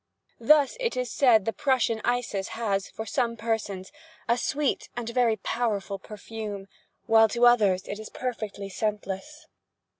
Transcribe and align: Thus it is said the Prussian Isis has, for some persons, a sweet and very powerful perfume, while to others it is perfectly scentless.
Thus 0.39 0.77
it 0.79 0.97
is 0.97 1.11
said 1.11 1.45
the 1.45 1.53
Prussian 1.53 2.01
Isis 2.03 2.47
has, 2.57 2.89
for 2.89 3.05
some 3.05 3.37
persons, 3.37 3.91
a 4.27 4.35
sweet 4.35 4.89
and 4.97 5.07
very 5.07 5.35
powerful 5.35 5.99
perfume, 5.99 6.67
while 7.05 7.29
to 7.29 7.45
others 7.45 7.83
it 7.83 7.99
is 7.99 8.09
perfectly 8.09 8.67
scentless. 8.67 9.45